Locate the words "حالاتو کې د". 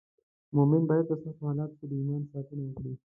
1.49-1.91